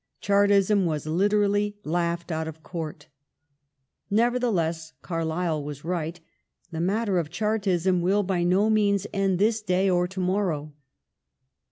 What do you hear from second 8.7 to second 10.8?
means end this day or to morrow